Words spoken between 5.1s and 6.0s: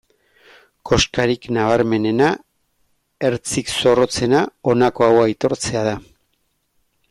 hau aitortzea da.